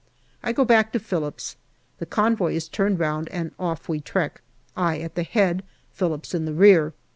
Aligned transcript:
I 0.41 0.51
go 0.51 0.65
back 0.65 0.91
to 0.93 0.99
Phillips; 0.99 1.57
the 1.99 2.07
convoy 2.07 2.55
is 2.55 2.67
turned 2.67 2.97
round 2.97 3.29
and 3.29 3.51
off 3.59 3.87
we 3.87 3.99
trek, 4.01 4.41
I 4.75 4.97
at 4.97 5.13
the 5.13 5.21
head, 5.21 5.61
Phillips 5.91 6.33
in 6.33 6.45
the 6.45 6.53
rear. 6.55 6.93